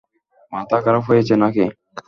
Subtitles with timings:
[0.53, 1.65] মাথা খারাপ হয়েছে না-কি!